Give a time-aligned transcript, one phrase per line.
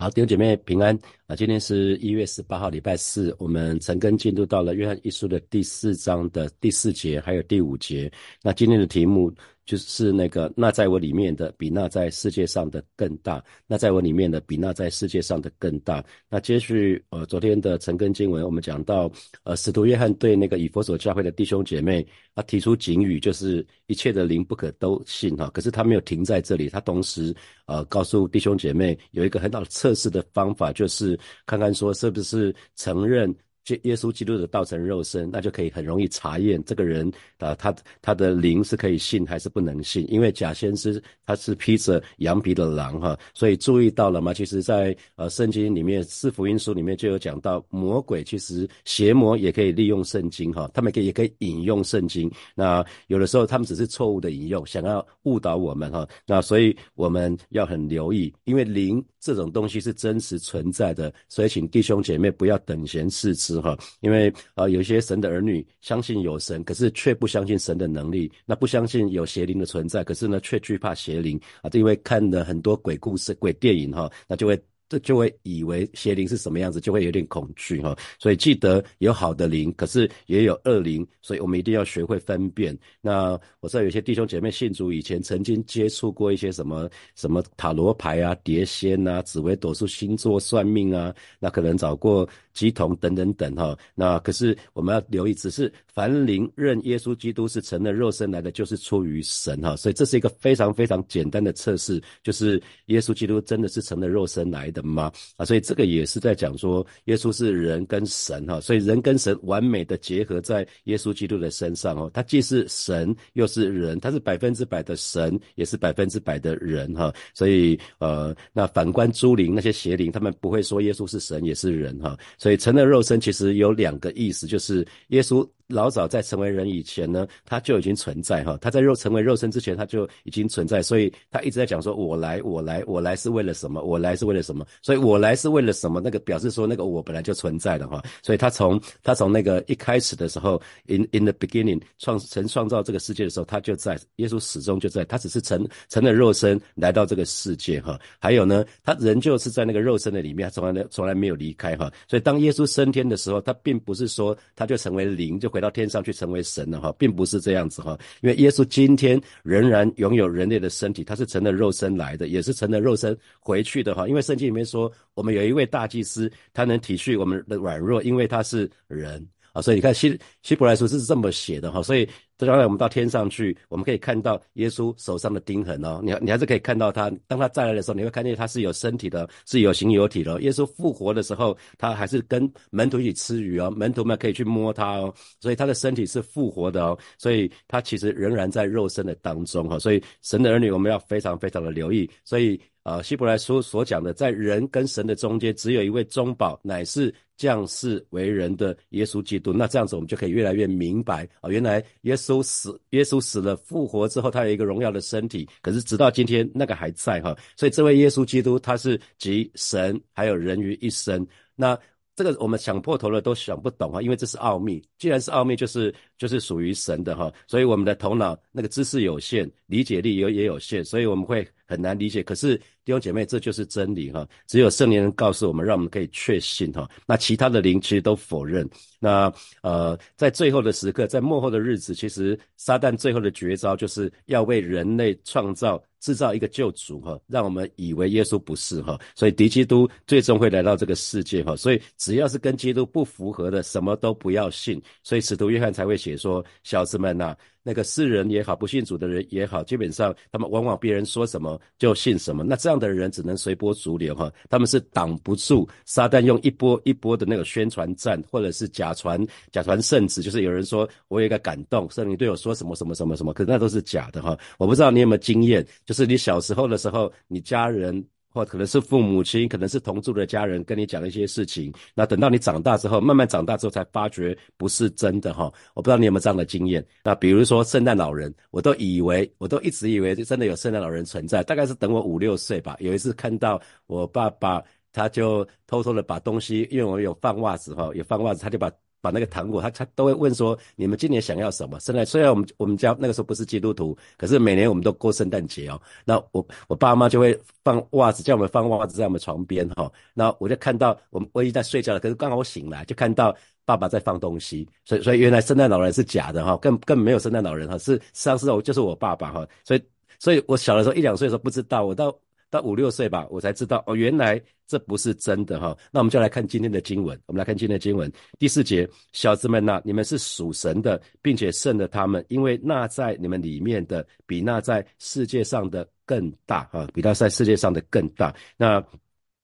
[0.00, 0.96] 好，弟兄姐妹平安
[1.26, 1.34] 啊！
[1.34, 8.08] 今天是一月十八号，礼拜四，我们陈根进入到了约翰一书的第四章的第四节，还有第五节。
[8.40, 9.34] 那今天的题目。
[9.68, 16.02] 就是那个，那在我里面的比那在世界上的更大；那在我里面的比那在世界上的更大。
[16.30, 19.12] 那接续呃昨天的陈根经文，我们讲到
[19.42, 25.50] 呃使徒约翰对那个以佛所教会的弟兄姐妹，他提出警语，就是一切的灵不可都信哈。
[25.52, 33.36] 可是他没有停在这里，他同时呃告诉弟兄姐妹有一个很好的测试的方法，就是看看说是不是承认。
[33.82, 40.04] 耶稣基督的道成肉身，那就可以很容易查验这个人啊，他他的灵是可以信还是不能信？
[40.10, 44.32] 因为假先知他是披着羊皮的狼哈，所以注意到了吗？
[44.32, 52.30] 其实，在呃圣经里面四福音书里面就有讲到，魔鬼其实邪魔也可以利用圣经哈，他们可以也可以引用圣经。
[52.54, 56.08] 那有的时候他们只是错误的引用，想要误导我们哈。
[56.26, 63.60] 那所以我们要很留意，因为灵这种东西是真实存在的，所以请弟兄姐妹不要等闲视之。
[63.60, 71.70] 哈，因为啊，有些神的儿女相信有神，可是却不相信神的能力；那不相信有邪灵的存在，可是呢，却惧怕邪灵啊。
[71.72, 74.60] 因为看了很多鬼故事、鬼电影哈，那就会。
[74.88, 77.94] 这就会以为邪灵是什么样子，就会有点恐惧哈。
[78.18, 82.76] 所以记得有好的灵，可是也有恶灵，所以我们一定要学会分辨。
[83.02, 93.76] 那我知道有些弟兄姐妹信主以前曾经接触过一些什么什么塔罗牌啊、碟仙啊、紫微斗数、星座算命啊，那可能找过鸡童等等等哈。
[93.94, 99.76] 那可是我们要留意，只是凡灵认耶稣基督是成了肉身来的，就是出于神哈。
[99.76, 104.77] 所以这是一个非常非常简单的测试，就是耶稣基督真的是成了肉身来的。
[104.86, 105.12] 吗？
[105.36, 125.48] 啊，所以这个也是在讲说，耶稣是人跟神哈，所以人跟神完美的结合在耶稣基督的身上哦，他既是神又是人，他是百分之百的神，也是百分之百的人哈，所以呃，那反观诸灵那些邪灵，他们不会说耶稣是神也是人哈，所以成了肉身其实有两个意思，就是耶稣。
[125.68, 128.58] 老早在成为人以前呢，他就已经存在哈。
[128.60, 133.82] 他在肉成为肉身之前，他就已经存在，所以他一直在讲说：“我来，我来，我来是为了什么？
[133.82, 136.00] 我来是为了什么？”所以我来是为了什么？
[136.00, 138.02] 那个表示说那个我本来就存在的哈。
[138.22, 143.98] 所以他从他从那个一开始的时候，in in the beginning 创成创造这个世界的时候，他就在。
[144.16, 147.98] 耶稣始终就在，他只是成成了肉身来到这个世界哈。
[148.18, 151.92] 还有呢，他仍旧是在那个肉身的里面，从来从来没有离开哈。
[152.08, 164.06] 所以当耶稣升天的时候，他并不是说他就成为灵就会回到天上去成为神了哈，并不是这样子哈，因为耶稣今天仍然拥有人类的身体，他是成了肉身来的，也是成了肉身回去的哈。
[164.06, 169.26] 因为圣经里面说，我们有一位大祭司，他能体恤我们的软弱，因为他是人。
[169.52, 172.08] 啊，所以你看希希伯来书是这么写的哈，所以
[172.46, 180.40] 将来我们到天上去，我们可以看到耶稣手上的钉痕哦，你你还是可以看到他，当他再来的时候，你会看见他是有身体的，是有形有体的。
[180.42, 192.60] 耶稣复活的时候，他还是跟门徒一起吃鱼哦，门徒们可以去摸他哦，所以他的身体是复活的哦，所以他其实仍然在肉身的当中哈，所以神的儿女我们要非常非常的留意，所以。
[192.84, 199.52] 啊，希伯来书所讲的，在人跟神的中间，只有一位中保，乃是降世为人的耶稣基督。
[199.52, 207.36] 那这样子，我们就可以越来越明白啊，原来耶稣死，耶稣死了复活之后，他有一个荣耀的身体，可是直到今天，那个还在哈。
[207.56, 211.26] 所以这位耶稣基督，他是集神还有人于一身。
[211.56, 211.78] 那
[212.14, 214.82] 这个我们想破头了都想不懂啊，因为这是奥秘。
[214.98, 222.22] 既然是奥秘，就是就是属于神的哈，所以我们的头脑那个知识有限，理解力也也有限，所以我们会很难理解。
[222.22, 226.90] 可是弟兄姐妹，这就是真理哈，只有圣灵人告诉我们，让我们可以确信哈。
[227.06, 228.68] 那其他的灵其实都否认。
[228.98, 235.80] 那呃，在最后的时刻，在幕后的日子，其实撒旦最后的绝招就是要为人类创造。
[236.00, 244.80] 制造一个救主哈，让我们以为耶稣不是哈，所以敌基督最终会来到这个世界哈，所以只要是跟基督不符合的，什么都不要信。
[245.02, 252.42] 所以使徒约翰才会写说：“小子们呐。”那个世人也好，不信主的人也好，基本上他们往往别人说什么就信什么。
[252.42, 259.22] 那这样的人只能随波逐流哈，他们是挡不住撒旦用一波一波的那个宣传战，或者是假传
[259.52, 264.38] 假传圣旨，就是有人说我有一个感动，圣灵对我说什么什么什么什么，可那都是假的哈。
[264.56, 268.04] 我不知道你有没有经验，就是你小时候的时候，你家人。
[268.30, 275.50] 或可能是父母亲，可能是同住的家人跟你讲一些事情，那等到你长大之后，慢慢长大之后才发觉不是真的哈。
[275.74, 276.86] 我不知道你有没有这样的经验。
[277.02, 281.42] 那比如说圣诞老人，我都以为，我都一直以为真的有圣诞老人存在。
[281.42, 284.62] 大概是等我五六岁吧，有一次看到我爸爸，
[284.92, 288.70] 他就偷偷的把东西，因为我有放袜子哈，有放袜子，他就把
[289.00, 291.78] 把那个糖果，他他都会问说：你们今年想要什么？
[291.80, 295.80] 圣诞虽然我们我们家那个时候不是基督徒，可是每年我们都过圣诞节哦。
[296.04, 299.90] 那我我爸妈就会放袜子，叫我们放袜子在我们床边哈。
[300.14, 303.34] 那我就看到我们我已经在睡觉了，可是刚好我醒来就看到
[303.64, 309.46] 爸爸在放东西，所以所以原来圣诞老人是假的哈，更更没有圣诞老人哈，是实际上是我就是我爸爸哈。
[309.64, 309.82] 所以
[310.18, 312.16] 所以我小的时候一两岁的时候不知道，我到。
[312.50, 315.76] 到五六岁吧，我才知道哦，原来这不是真的哈。
[315.90, 328.34] 那我们就来看今天的经文，我们来看今天的经文第四节，小子们呐，你们是属神的，并且胜了他们，因为那在你们里面的比那在世界上的更大哈，比那在世界上的更大。
[328.56, 328.82] 那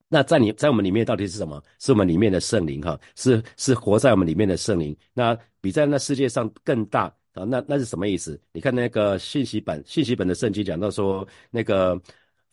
[0.09, 1.63] 那在你在我们里面到底是什么？
[1.81, 4.97] 是我们里面的圣灵哈，是是活在我们里面的圣灵。
[5.13, 7.45] 那比在那世界上更大啊？
[7.45, 8.41] 那那是什么意思？
[8.53, 12.01] 你看那个信息本信息本的圣经讲到说那个。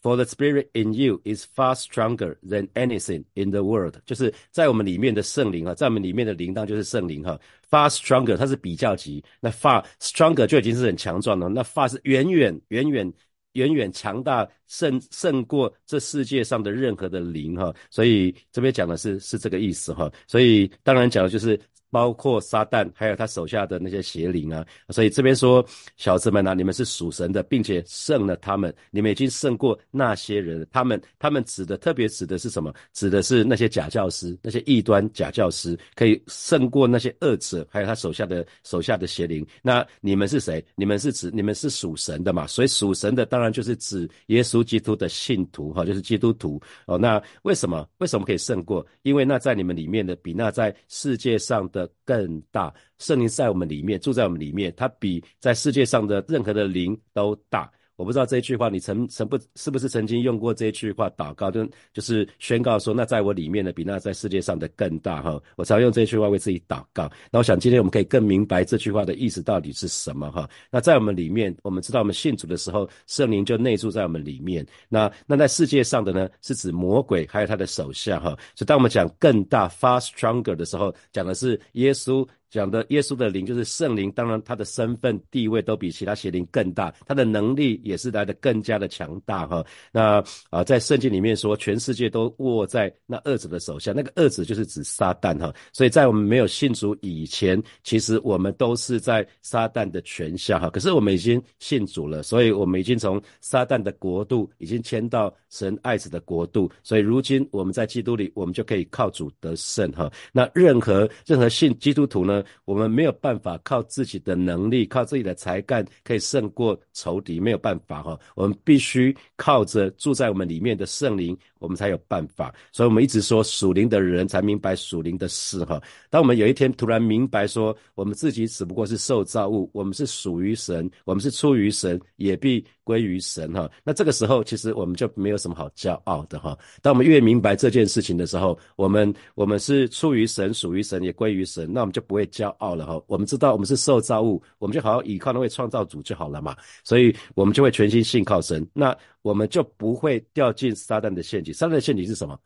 [0.03, 7.39] For the spirit in you is far stronger than anything in the world，就是在我们里面的圣灵啊，在我们里面的灵当就是圣灵哈。
[7.69, 13.13] Far stronger，它是比较级，那 far stronger 就已经是很强壮了，那 far 是远远远远
[13.53, 17.71] 远远强大，胜胜过这世界上的任何的灵哈。
[17.91, 20.11] 所以这边讲的是是这个意思哈。
[20.25, 21.59] 所以当然讲的就是。
[21.91, 25.63] 包括撒旦，还有他手下的那些邪灵啊，所以这边说，
[25.97, 30.65] 小子们啊，你们是属神的，并且胜了他们，你们已经胜过那些人。
[30.71, 32.73] 他们，他们指的特别指的是什么？
[32.93, 39.45] 指的是那些假教师，那些异端假教师，可以胜过那些恶者，还有他手下的手下的邪灵。
[39.61, 40.63] 那你们是谁？
[40.75, 42.47] 你们是指你们是属神的嘛？
[42.47, 46.97] 所以属神的当然就是指耶稣基督的信徒哈，就是基督徒哦。
[46.97, 47.85] 那为什么？
[47.97, 48.85] 为什么可以胜过？
[49.01, 51.80] 因为那在你们里面的，比那在世界上的。
[52.05, 57.71] 更大，圣灵在我们里面，住在我们里面，它比在世界上的任何的灵都大。
[57.95, 65.39] 我不知道这一句话你曾曾不是不是曾经用过这一句话祷告，就就是宣告说，那在我里面的比那在世界上的更大哈。
[65.55, 67.11] 我常用这句话为自己祷告。
[67.31, 70.49] 那我想今天我们可以更明白这句话的意思到底是什么哈。
[70.71, 74.65] 那在我们里面，我们知道我们信主的时候，圣灵就内住在我们里面。
[74.89, 78.29] 那那在世界上的呢，是指魔鬼还有他的手下哈。
[78.55, 82.27] 所以当我们讲更大 far stronger 的时候，讲的是耶稣。
[82.51, 89.65] 讲的耶稣的灵就是圣灵，当然他的身份地位都比其他邪灵更大，他的能力也是来的更加的强大哈。
[89.89, 95.53] 那啊，在圣经里面说，全世界都握在那二子的手下，那个二子就是指撒旦哈。
[95.71, 100.69] 所以在我们没有信主以前，其实我们都是在撒旦的权下哈。
[100.69, 110.11] 可是我们已经信主了，所以我们已经从撒旦的国度已经迁到神爱子的国度，所以如今我们在基督里，我们就可以靠主得胜哈。
[110.33, 112.40] 那任何任何信基督徒呢？
[112.65, 118.19] 我们没有办法靠自己的能力、靠自己的才干可以胜过仇敌，没有办法哈。
[118.35, 122.53] 我们必须靠着住在我们里面的圣灵，我们才有办法。
[122.73, 125.81] 所以，我们一直说属灵的人才明白属灵的事哈。
[126.09, 133.69] 当我们有一天突然明白说，我们自己只不过是受造物，我们是属于神，我们是出于神，也必归于神哈。
[133.83, 136.57] 那这个时候，其实我们就没有什么好骄傲的哈。
[136.81, 142.27] 当我们越明白这件事情的时候，我们我们是出于神，属于神，也归于神，那我们就不会。
[142.31, 151.50] 骄傲了哈，我们知道我们是受造物，我们就好好依靠那位创造主就好了嘛，所以我们就会全心信靠神，那我们就不会掉进撒旦的陷阱。
[151.51, 152.39] 撒旦的陷阱是什么？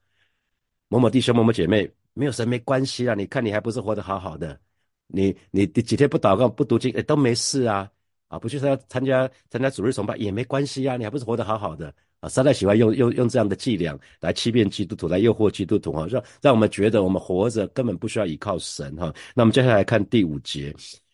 [0.88, 4.58] 某某弟兄、某某姐妹，没有神没关系啊，你看你还不是活得好好的，
[5.08, 7.90] 你你第几天不祷告、不读经，哎都没事啊，
[8.28, 11.92] 啊不去参加参加参加主日崇拜也没关系啊，你还不是活得好好的。
[12.20, 19.14] 啊撒旦喜欢用用用这样的伎俩来欺骗基督徒，来诱惑基督徒哈，让让我们觉得我们活着根本不需要依靠神哈。
[19.34, 20.74] 那我们接下来看第五节，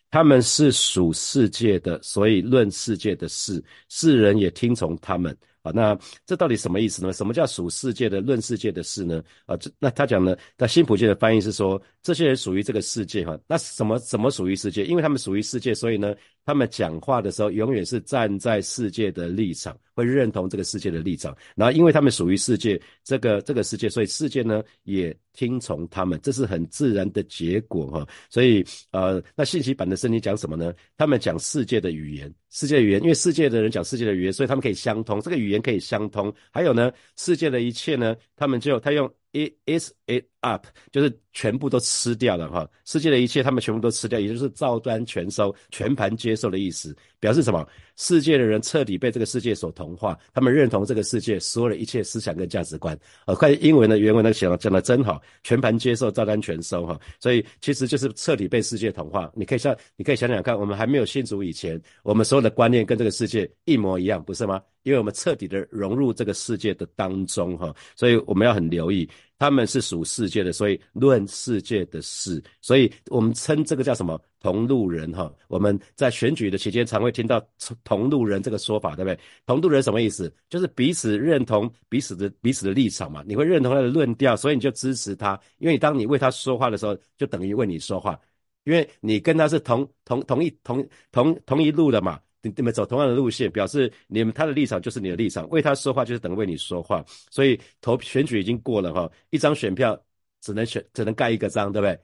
[0.10, 5.36] 他们是属世界的，所以论世界的事，世人也听从他们。
[5.62, 7.14] 啊，那这到底什么意思呢？
[7.14, 9.22] 什么叫属世界的论世界的事呢？
[9.46, 13.40] 啊，这那他讲呢，在新普界的翻译是说，这些人属于这个世界哈。
[13.48, 14.84] 那什么什么属于世界？
[14.86, 16.16] 因为他们属于世界，所以呢，
[16.46, 21.36] 他们讲话的时候永远是站在世界的立场，会认同这个世界的立场。
[21.56, 28.08] 然后，因为他们属于世界，这个这个世界，所以世界呢也听从他们，这是很自然的结果哈。
[28.30, 30.74] 所以，呃，那信息版的圣经讲什么呢？
[30.98, 32.34] 他们讲世界的语言。
[32.50, 35.22] 世界语言，因为世界的人讲世界的语言，所以他们可以相通。
[35.22, 36.34] 这个语言可以相通。
[36.52, 42.70] 还有呢，世界的一切呢，他们就他用 it is it up，就是全部都吃掉了哈。
[42.86, 46.96] 世界的一切他们全部都吃掉，也就是照单全收、全盘接受的意思。
[47.22, 47.66] 表示什么？
[47.98, 52.98] 世界的人彻底被这个世界所同化，他们认同这个世界所有的一切思想跟价值观。
[53.28, 57.00] 呃，快英文的原文那个写讲的真好，全盘接受，照单全收哈。
[57.20, 59.32] 所以其实就是彻底被世界同化。
[59.36, 64.60] 你可以想，你可以想想看，我们还没有信主以前，我们所有的观念跟这个世界一模一样，不是吗？
[64.82, 69.08] 因为我们彻底的融入这个世界的当中哈，所以我们要很留意。
[69.42, 75.34] 他们是属世界的，所以论世界的事，所以我们称这个叫什么同路人哈？
[75.48, 77.44] 我们在选举的期间常会听到
[77.84, 79.20] 同路人这个说法，对不对？
[79.48, 80.32] 同路人什么意思？
[80.48, 88.20] 就是彼此认同彼此的彼此的立场嘛，你会认同他的论调，所以你就支持他，因为当你为他说话的时候，就等于为你说话，
[88.66, 92.20] 因为你跟他是同同同一同同同一路的嘛。
[92.42, 97.04] 你你们走同样的路线，表示你们他的立场就是你的立场，为他说话就是等于为你说话。
[97.30, 100.02] 所以投选举已经过了哈，一张选票
[100.42, 102.00] 只能选只能盖一个章，对不对？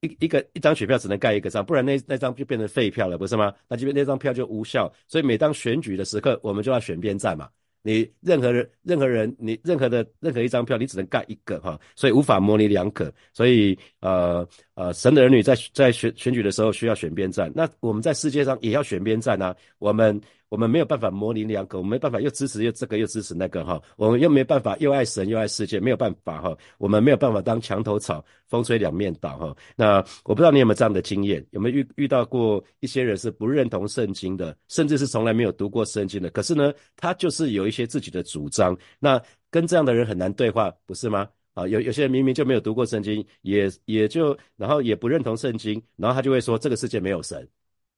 [0.00, 3.52] 一一个一张选票只能盖一个章，不然那那张就变成废票了，不是吗？
[3.68, 4.92] 那这边那张票就无效。
[5.08, 7.48] 所以每当选举的时刻，我们就要选边站嘛。
[7.88, 13.10] 你任何人任何人你任何的任何一张票，你只能盖一个哈，所以无法模拟两可。
[13.32, 19.56] 所以呃呃，神的儿女在在选选举的时候需要选边站，那我们在世界上也要选边站啊。
[19.78, 29.56] 我们我们没有办法模棱两可，我们没办法又支持又这个又支持那个哈，我们又没办法又爱神又爱世界，没有办法哈，我们没有办法当墙头草，风吹两面倒哈。
[29.76, 41.28] 那我不知道你有没有这样的经验，有没有遇遇到过一些人是不认同圣经的，甚至是从来没有读过圣经的，可是呢，他就是有一些自己的主张，那跟这样的人很难对话，不是吗？
[41.54, 47.46] 啊，有有些人明明就没有读过圣经，也也就然后也不认同圣经，然后他就会说这个世界没有神。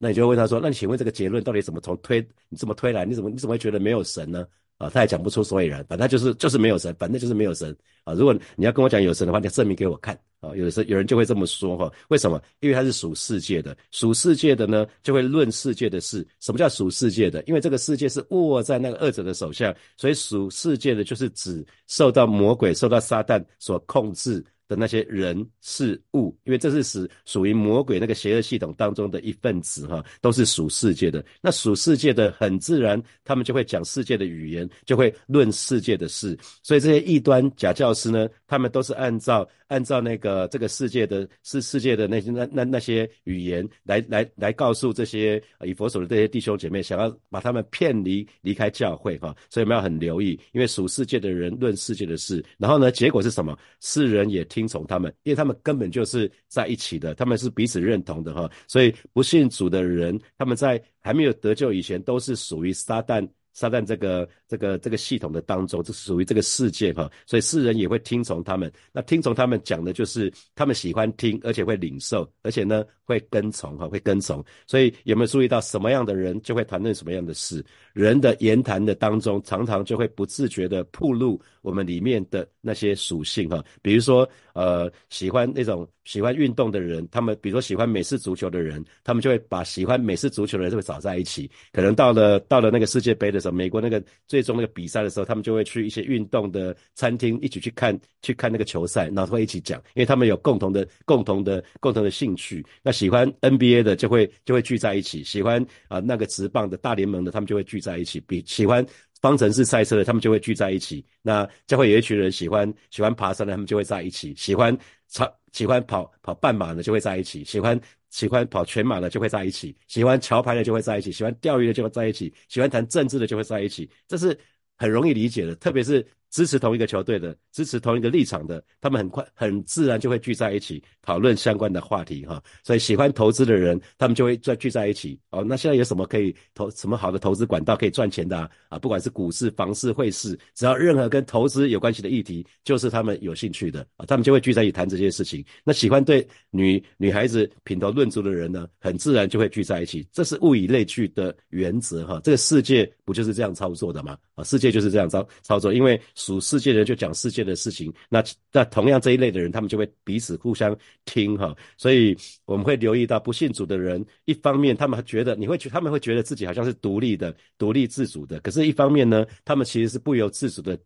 [0.02, 2.26] 那你就问他说：“那你请问这个结论到底怎么从推？
[2.48, 3.04] 你怎么推来？
[3.04, 4.46] 你怎么你怎么会觉得没有神呢？”
[4.78, 8.14] 啊，他也讲不出所以然，反正就是就是没有神，反正就是没有神啊。
[8.14, 10.56] 如果你要跟我讲有神的话，你要证明给我看啊。
[10.56, 12.42] 有的时候有人就会这么说哈，为什么？
[12.60, 16.26] 因为他是属世界的，属世界的呢就会论世界的事。
[16.40, 17.42] 什么叫属世界的？
[17.42, 24.42] 因为这个世界是握在那个恶者的手下，所以属世界的就是指受到魔鬼、受到撒旦所控制。
[24.70, 31.24] 的那些人事物，因为这是属属于魔鬼那个邪恶系统当中的一份子哈，都是属世界的。
[31.42, 36.38] 那属世界的很自然，他们就会讲世界的语言，就会论世界的事。
[36.62, 49.34] 所以这些异端假教师呢，他们都是按照按照那个这个世界的是世界的那些那那那些语言来来来告诉这些以佛手的这些弟兄姐妹，想要把他们骗离离开教会哈。
[49.50, 53.58] 所以我们要很留意，因为属世界的人论世界的事，然后呢，结果是什么？
[53.80, 54.59] 世人也听。
[54.60, 58.50] 听从他们，因为他们根本就是在一起的，他们是彼此认同的哈。
[58.68, 63.26] 所以不信主的人，他们在还没有得救以前，都是属于撒旦。
[63.52, 68.72] 撒旦这个这个这个系统的当中，这是属于这个世界哈，所以世人也会听从他们。
[68.92, 74.42] 那听从他们讲的就是他们喜欢听，而且会领受，而且呢会跟从哈，会跟从。
[74.66, 77.62] 所以有没有注意到什么样的人就会谈论什么样的事？
[77.92, 83.62] 人的言谈的当中，常常就会不自觉的暴露我们里面的那些属性哈。
[83.82, 91.50] 比如说呃，喜欢那种喜欢运动的人，他们比如说喜欢美式足球的人，他们就会把喜欢美式足球的人就会找在一起。
[91.72, 93.50] 可能到了到了那个世界杯的时候。
[93.60, 102.64] 美国那个最终那个比赛的时候，他们就会去一些运动的餐厅一起去看去看那个球赛，然后会一起讲，因为他们有共同的共同的共同的兴趣。
[102.80, 108.20] 那喜欢 NBA 的就会就会聚在一起，喜欢啊那个直棒的大联盟的，他们就会聚在一起。
[108.20, 108.84] 比喜欢
[109.22, 111.02] 方程式赛车的，他们就会聚在一起。
[111.22, 114.34] 那就会有一群人喜欢喜欢爬山的，他们就会在一起。
[114.36, 114.76] 喜欢
[115.08, 117.42] 长喜欢跑跑半马的就会在一起。
[117.42, 117.80] 喜欢。
[118.10, 124.36] 喜欢跑全马的就会在一起，喜欢桥牌的就会在一起，喜欢钓鱼的就会在一起，喜欢谈政治的就会在一起，这是
[124.76, 126.04] 很容易理解的，特别是。
[126.30, 132.40] 支持同一个球队的，支持同一个立场的，他们很快很自然就会聚在一起讨论相关的话题哈。
[132.62, 135.44] 所以喜欢投资的人，他们就会再聚在一起哦。
[135.44, 138.48] 那现在有什么可以投什么好的投资管道可以赚钱的啊？
[138.68, 144.06] 啊，不管是股市、房市、汇市，只要任何跟投资有关系的议题，就是他们有兴趣的啊。
[144.06, 145.44] 他们就会聚在一起谈这些事情。
[145.64, 150.06] 那喜欢对女女孩子品头论足的人呢，很自然就会聚在一起。
[150.12, 152.20] 这是物以类聚的原则哈。
[152.22, 154.16] 这个世界不就是这样操作的吗？
[154.36, 156.00] 啊，世界就是这样操操作，因为。
[156.20, 158.22] 属世界的人就讲世界的事情，那
[158.52, 170.78] 那同样这一类的人，他们就会彼此互相听哈，所以我们会留意到不信主的人，一方面他们觉得你会觉他们会觉得自己好像是独立的、独立自主的，可是一方面呢，他们其实是不由自主的。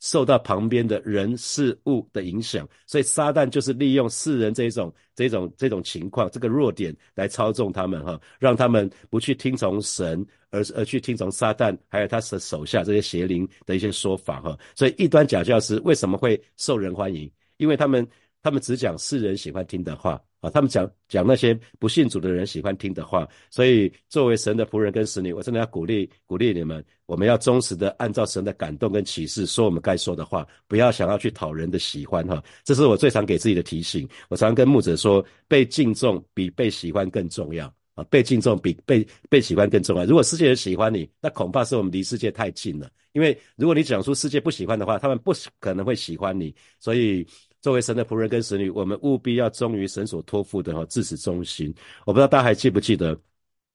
[0.00, 14.58] 受到旁边的人事物的影响，所以撒旦就是利用世人这种、这种、这种情况，这个弱点来操纵他们哈，让他们不去听从神，而而去听从撒旦，还有他的手下这些邪灵的一些说法哈。
[14.74, 17.30] 所以异端假教师为什么会受人欢迎？
[17.56, 18.06] 因为他们
[18.42, 20.20] 他们只讲世人喜欢听的话。
[20.50, 32.42] 他们讲讲那些不信主的人喜欢听的话，所以作为神的仆人跟使女，我真的要鼓励鼓励你们，我们要忠实的按照神的感动跟启示说我们该说的话，不要想要去讨人的喜欢哈。
[32.64, 34.08] 这是我最常给自己的提醒。
[34.28, 40.04] 我常跟牧者说，被敬重比被喜欢更重要啊，被敬重比被被喜欢更重要。
[40.04, 42.90] 如果世界人喜欢你，那恐怕是我们离世界太近了。
[43.12, 46.54] 因为如果你讲出世界不喜欢的话，他们不可能会喜欢你。
[46.78, 47.26] 所以，
[47.66, 51.74] 作为神的仆人跟使女，我们务必要忠于神所托付的哈，至死忠心。
[52.04, 53.18] 我不知道大家还记不记得，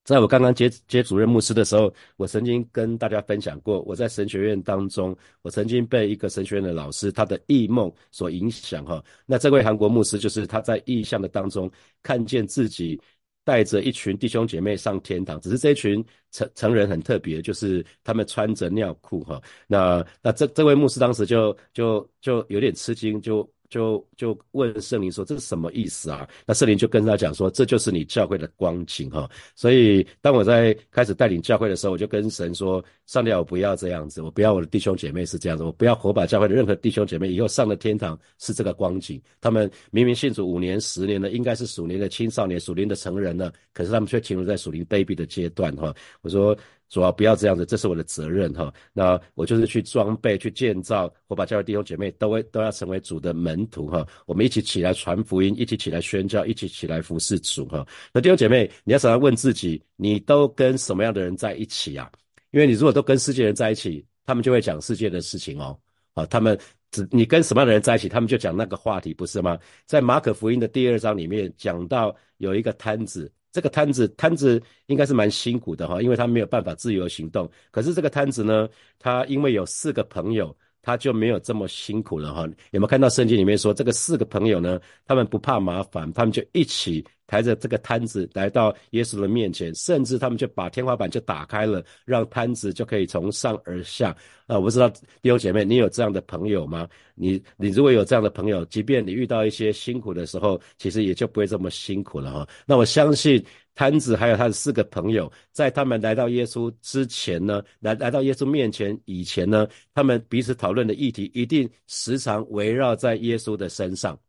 [0.05, 9.03] 在我刚刚接接主任牧师的时候，我曾经跟大家分享过，我在神学院当中，我曾经被一个神学院的老师他的异梦所影响哈。
[9.25, 11.69] 那这位韩国牧师就是他在异象的当中
[12.01, 12.98] 看见自己。
[13.43, 19.41] 带着一群弟兄姐妹上天堂，只是这一群成成人很特别，就是他们穿着尿裤哈。
[19.67, 23.45] 那那这这位牧师当时就就就有点吃惊，就。
[23.72, 26.28] 就就问圣灵说这是什么意思啊？
[26.46, 29.28] 那圣灵就跟他讲说这就是你教会的光景哈。
[29.56, 39.20] 所以当我在开始带领教会的时候，我就跟神说：上帝，我不要这样子，我不要我的弟兄姐妹是这样子，我不要火把教会的任何弟兄姐妹以后上了天堂是这个光景。
[39.40, 45.96] 他们明明信主五年、十年了，应该是属灵的青少年、属灵的成人了，可是他们却停留在属灵 baby 的阶段哈。
[46.22, 46.58] 我说。
[46.91, 48.71] 主要不要这样子，这是我的责任哈。
[48.91, 54.05] 那我就是去装备、去建造，我把教会弟兄姐妹都会都要成为主的门徒哈。
[54.25, 57.88] 我们一起起来传福音，一起起来宣教，一起起来服侍主哈。
[58.13, 62.12] 那弟兄姐妹，你要常常问自己，你都跟什么样的人在一起啊？
[62.51, 65.79] 因为你如果都跟世界人在一起，他们就会讲世界的事情哦。
[66.13, 66.60] 啊，他们
[66.91, 69.57] 只你跟什么样的人在一起，他们就讲那个话题，不是吗？
[69.86, 73.31] 在马可福音的第二章里面讲到有一个摊子。
[73.51, 77.50] 这个摊子，摊子应该是蛮辛苦的哈，因为他没有办法自由行动。
[77.72, 78.67] 可是这个摊子呢，
[78.98, 82.48] 他因为有四个朋友，他就没有这么辛苦了哈。
[82.72, 87.05] 有没有看到圣经里面说，这个四个朋友呢，他们不怕麻烦，他们就一起。
[87.31, 94.13] 抬着这个摊子来到耶稣的面前，甚至他们就把天花板就打开了，让摊子就可以从上而下。
[94.47, 96.85] 啊，我不知道弟兄姐妹，你有这样的朋友吗？
[97.15, 102.47] 你你如果有这样的朋友，即便你遇到一些辛苦的时候，其实也就不会这么辛苦了哈。
[102.65, 103.41] 那我相信
[103.75, 114.19] 摊子还有他的四个朋友，在他们来到耶稣之前呢，来来到耶稣面前以前呢，他们彼此讨论的议题一定时常围绕在耶稣的身上，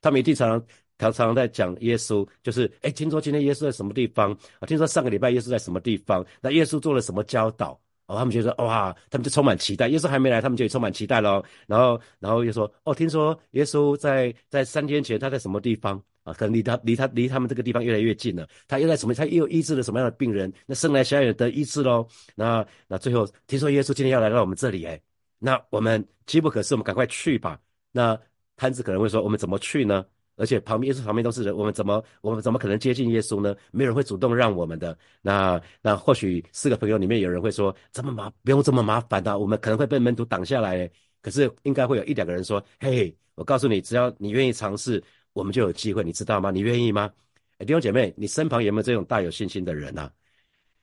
[0.00, 0.64] 他们一定常常。
[0.98, 4.66] 常常在讲耶稣，就是哎，听说今天耶稣在什么地方啊？
[4.66, 6.24] 听说上个礼拜耶稣在什么地方？
[6.40, 7.78] 那耶稣做了什么教导？
[8.06, 9.88] 哦，他们觉得哇，他们就充满期待。
[9.88, 11.42] 耶稣还没来，他们就充满期待喽。
[11.66, 16.32] 然后，然后又说哦，听说耶稣在在三天前他在什么地方啊？
[16.32, 18.46] 可能离他离他离他们这个地方越来越近了。
[18.66, 19.14] 他又在什么？
[19.14, 20.52] 他又医治了什么样的病人？
[20.66, 22.06] 那生来小也得医治喽。
[22.34, 25.00] 那那最后听说耶稣今天要来到我们这里，哎，
[25.38, 27.58] 那我们机不可失，我们赶快去吧。
[27.92, 28.18] 那
[28.56, 30.04] 摊子可能会说，我们怎么去呢？
[30.36, 33.54] 而且旁边耶稣旁边都是人，我们怎么我们怎么可能接近耶稣呢？
[33.70, 34.96] 没有人会主动让我们的。
[35.20, 40.90] 那那或许四个朋友里面有人会说：这么麻不用这么麻烦的，我们可能会被门徒挡下来。
[41.20, 45.02] 可是应该会有一两个人说：嘿，我告诉你，只要你愿意尝试，
[45.34, 46.50] 我们就有机会，你知道吗？
[46.50, 47.10] 你愿意吗？
[47.58, 50.10] 弟兄姐妹，你身旁有没有这种大有信心的人啊？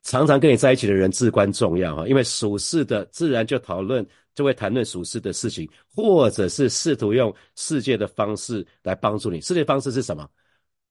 [0.04, 4.06] 常常跟你在一起的人至关重要哈，因为属世的自然就讨论。
[4.40, 9.42] 就会谈论属世的事情，或者是试图用世界的方式来帮助你。
[9.42, 10.26] 世界方式是什么？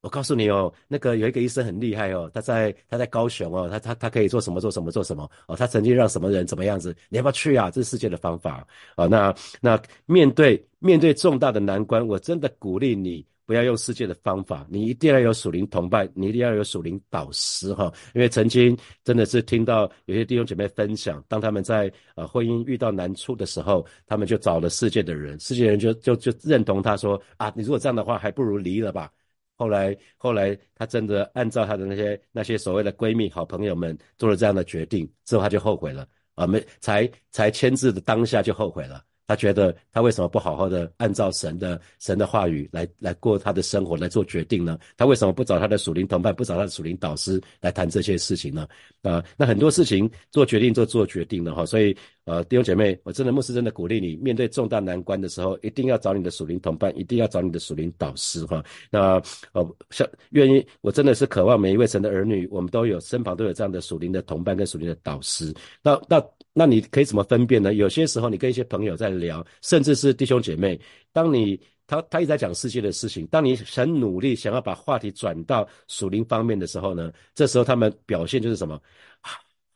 [0.01, 6.95] 我告诉你哦，那个有一个医生很厉害哦，他在他在高雄哦，他他他可以做什么做什么做什么哦，他曾经让什么人怎么样子？
[7.09, 7.69] 你要不要去啊？
[7.69, 9.07] 这是世界的方法啊。
[9.07, 13.25] 那那面对面对重大的难关，我真的鼓励你。
[13.45, 17.91] 不要用世界的方法，你一定要有属灵同伴，你一定要有属灵导师哈。
[18.13, 29.09] 因为曾经真的是听到有些弟兄姐妹分享，当他们在呃婚姻遇到难处的时候，他们就找了世界的人，世界人就就就认同他说啊，你如果这样的话，还不如离了吧。
[29.59, 39.03] 后来后来他真的按照他的那些那些所谓的闺蜜好朋友们做了这样的决定之后，他就后悔了啊，没才才签字的当下就后悔了。
[39.27, 44.79] 他觉得他为什么不好好的按照神的神的话语来来过他的生活来做决定呢？
[44.97, 48.67] 他为什么不找他的属灵同伴，不找他的属灵导师来谈这些事情呢？
[49.03, 51.95] 啊，那很多事情做决定就做决定了哈，所以
[52.29, 58.63] 呃弟兄姐妹，我真的牧师真的鼓励你，面对重大难关的时候，一定要找你的属灵同伴，一定要找你的属灵导师哈。
[58.91, 59.21] 那
[59.53, 65.53] 呃像愿意，我真的是渴望每一位神的儿女，我们都有身旁都有这样的属灵的同伴跟属灵的导师。
[65.81, 66.23] 那那。
[66.51, 67.75] 那你可以怎么分辨呢？
[67.75, 70.77] 有些时候你跟一些朋友在聊，甚至是弟兄姐妹，
[71.13, 78.81] 当你他他一直在讲世界的事情，当你很努力想要把话题转到属灵方面的时候呢，这时候他们表现就是什么，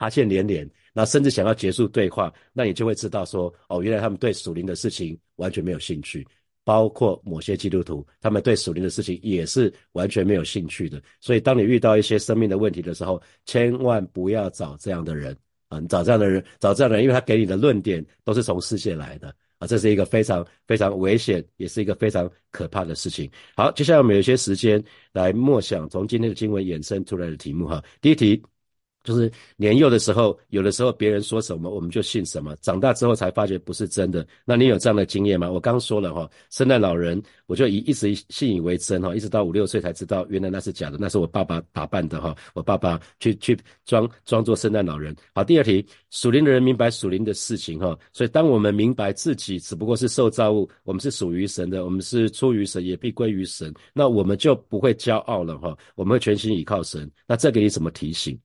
[0.04, 6.28] 哈欠连连，那甚至想要结束对话，那你就会知道说，哦，原来他们对属灵的事情完全没有兴趣，
[6.66, 11.02] 包括某些基督徒，他们对属灵的事情也是完全没有兴趣的。
[11.22, 15.34] 所以，当你遇到一些生命的问题的时候，千万不要找这样的人
[15.70, 15.80] 啊。
[15.80, 23.32] 你找这样的人，找这样的人，因为他给你的论点都是从世界来的啊，这是一个非常非常危险，也是一个非常可怕的事情。
[23.56, 27.82] 好，接下来我们有一些时间来默想从今天的经文衍生出来的题目哈。
[28.02, 28.44] 第一题，
[29.04, 34.26] 就是年幼的时候，有的时候别人说什么我们就信什么，长大之后才发觉不是真的。
[34.46, 35.52] 那你有这样的经验吗？
[35.52, 45.14] 我刚说了哈，圣诞老人我就一一直信以为真哈，一直到五六岁才知道原来那是假的，那是我爸爸打扮的哈，我爸爸去去装装作圣诞老人。
[45.36, 57.12] 好，第二题，属灵的人明白属灵的事情哈，所以当我们明白自己只不过是受造物，我们是属于神的，我们是出于神，也必归于神，那我们就不会骄傲了哈，我们会全心倚靠神。
[57.28, 58.40] 那这给你什么提醒？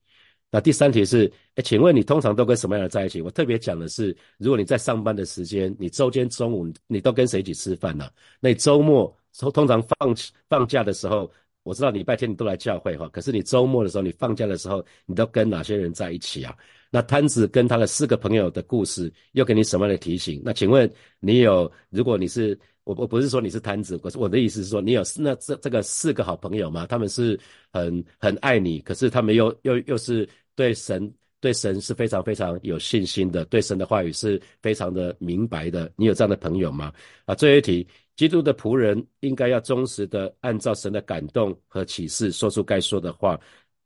[0.51, 3.21] 那第三题是，哎，请问你通常都跟什么样的在一起？
[3.21, 8.09] 我特别讲的是，如果你在上班的时间，你周间中午你都跟谁一起吃饭呢？
[8.41, 10.17] 那你周末通通常放
[10.49, 11.31] 放假的时候，
[11.65, 16.57] 我知道礼拜天你都来教会哈，可是你周末的时候，你放假的时候，你都跟哪些人在一起啊？
[16.91, 20.41] 那摊子跟他的四个朋友的故事又给你什么样的提醒？
[20.43, 22.59] 那请问你有，如果你是
[22.89, 26.87] 我我不是说你是摊子，我是我的意思是说，你有那这这个四个好朋友吗？
[26.87, 27.39] 他们是
[27.71, 35.93] 很很爱你，可是他们又又又是对神对神是非常非常有信心的，对神的话语是非常的明白的。
[35.97, 36.91] 你有这样的朋友吗？
[37.27, 43.39] 啊，最后一题，基督的仆人应该要忠实的按照神的感动和启示说出该说的话，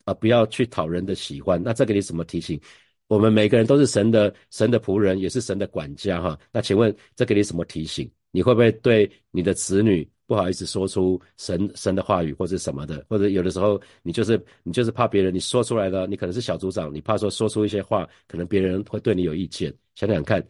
[0.05, 1.61] 啊，不要去讨人的喜欢。
[1.61, 2.61] 那这给你什么提醒？
[3.09, 6.39] 我们每个人都是神的神的仆人，也是神的管家哈。
[6.53, 8.09] 那请问这给你什么提醒？
[8.33, 13.07] 你会不会对你的子女不好意思说出神神的话语或者什么的？
[13.09, 19.73] 或者有的时候你就是你就是怕别人你说出来了，你可能是小组长，你怕说说出一些话，可能别人会对你有意见。
[19.95, 20.45] 想想看，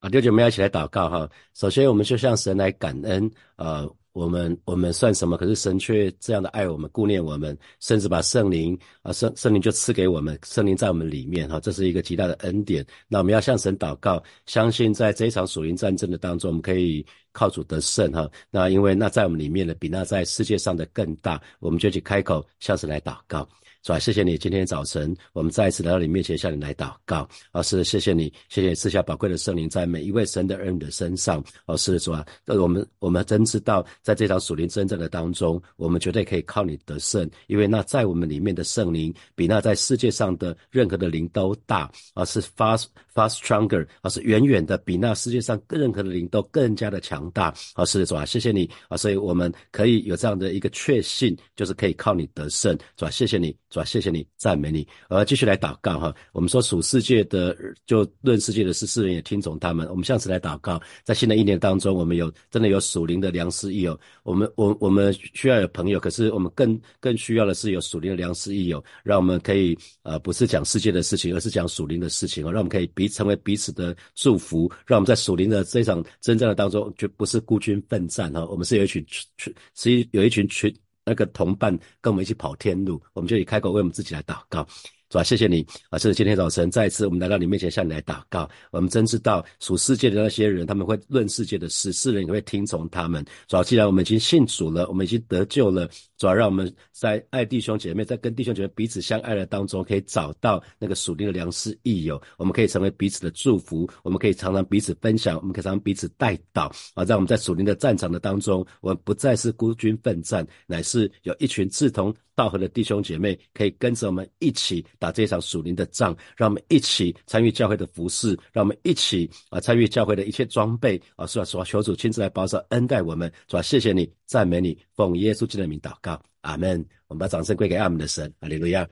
[0.00, 1.30] 啊，六姐妹一起来祷告哈。
[1.54, 3.96] 首先，我们就向神来感恩，呃。
[4.16, 5.36] 我们我们算什么？
[5.36, 12.82] 可是神却这样的爱我们、顾念我们，甚至把圣灵啊圣圣灵就赐给我们，圣灵在我们里面哈，这是一个极大的恩典。
[13.08, 18.26] 那我们要向神祷告，相信在这一场属灵战争的当中，我们可以靠主得胜哈。
[18.50, 23.46] 那因为那在我们里面的比那在世界上的更大，我们就去开口向神来祷告。
[23.86, 24.00] 主啊？
[24.00, 27.28] 谢谢你，今天早晨我们再一次来到你面前，向你来祷告。
[27.52, 31.40] 老师，谢谢你，谢谢赐下宝贵的圣灵在每一位神的儿女的身上。
[31.66, 32.26] 老师，说啊？
[32.46, 42.76] 呃，我们我们真知道，在这场属灵真正的当中，我们绝对可以靠你得胜，因为那在我们里面的圣灵，比那在世界上的任何的灵都大，而是发
[43.16, 47.52] far stronger，而是远远的比那世界上任何的灵都更加的强大。
[47.74, 48.26] 老师，是吧？
[48.26, 53.10] 谢谢你啊，所以我们可以有这样的一个确信，就是可以靠你得胜，是吧？
[53.10, 53.56] 谢谢你。
[53.70, 53.84] 是吧？
[53.84, 54.86] 谢谢你，赞美你。
[55.08, 56.14] 呃，继续来祷告哈。
[56.32, 59.86] 我们说属世界的，就论世界的事，世人也听从他们。
[59.88, 63.98] 我们下次来祷告，在新的一年当中，我们有真的有属灵的良师益友。
[64.22, 72.50] 我们我我们需要有朋友，可是我们更更需要的是有属灵的良师益友，让我们可以呃，不是讲世界的事情，而是讲属灵的事情哦。
[72.50, 78.44] 让我们可以彼成为彼此的祝福，让我们在属灵的这场征战的当中，就不是孤军奋战哈。
[78.46, 79.04] 我们是有一群
[79.36, 80.74] 群，是有一群群。
[81.08, 84.66] 那个同伴跟我们一起跑天路，我们就以开口为我们自己来祷告。
[85.08, 85.22] 主啊？
[85.22, 85.98] 谢谢你啊！
[85.98, 88.48] 是今天早晨再一次我们来到你面前向你来祷告。
[88.70, 93.24] 我们真知道属世界的那些人，他们会论世界的事，世人也会听从他们。
[93.46, 95.88] 主要既然我们已经信主了，我们已经得救了，
[96.18, 102.20] 主要让我们在爱弟兄姐妹，在跟弟兄姐妹彼此相爱的当中，可以找到那个属灵的良师益友。
[102.36, 107.04] 我们可以成为彼此的祝福，我们可以常常彼此分享，我们可以常常彼此带导啊！
[107.04, 112.14] 在我们在属灵的战场的当中，我们不再是孤军奋战，乃是有一群志同。
[112.36, 121.44] 道合的弟兄姐妹可以跟着我们一起打这场属灵的仗，让我们一起参与教会的服饰，让我们一起啊参与教会的一切装备啊，是吧？
[121.44, 121.64] 是吧？
[121.64, 123.62] 求主亲自来保守恩待我们，是吧？
[123.62, 126.84] 谢谢你，赞美你，奉耶稣基督的名祷告，阿门。
[127.08, 128.86] 我们把掌声归给阿门的神，阿利路亚。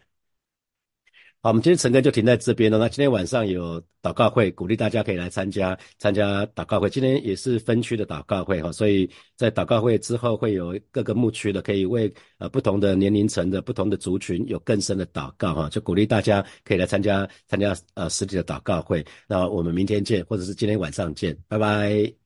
[1.44, 2.78] 好，我们今天晨更就停在这边了。
[2.78, 6.88] 那今天晚上有祷告会，鼓励大家可以来参加参加祷告会。
[6.88, 19.04] 今天也是分区的祷告会哈，所以在祷告会之后会有各个牧区的，可以为呃不同的年龄层的不同的族群有更深的祷告哈，就鼓励大家可以来参加参加呃实体的祷告会。
[19.28, 22.23] 那我们明天见，或者是今天晚上见，拜拜。